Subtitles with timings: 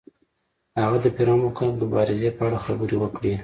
[0.81, 3.33] هغه د فرعون په مقابل کې د مبارزې په اړه خبرې وکړې.